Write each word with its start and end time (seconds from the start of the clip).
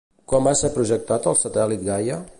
Quan 0.31 0.47
va 0.47 0.53
ser 0.61 0.71
projectat 0.77 1.31
el 1.33 1.39
satèl·lit 1.45 1.89
Gaia? 1.91 2.23